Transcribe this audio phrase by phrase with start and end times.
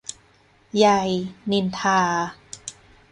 [0.77, 0.85] ไย
[1.51, 1.99] นินทา.